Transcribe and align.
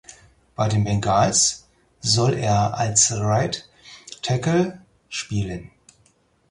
Bei 0.55 0.67
den 0.67 0.83
Bengals 0.83 1.67
soll 1.99 2.33
er 2.33 2.75
als 2.79 3.11
Right 3.11 3.69
Tackle 4.23 4.81
spielen. 5.09 5.69